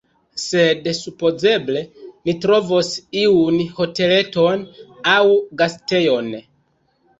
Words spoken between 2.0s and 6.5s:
ni trovos iun hoteleton aŭ gastejon.